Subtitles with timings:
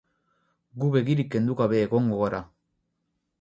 [0.83, 2.41] Gu begirik kendu gabe egongo gara.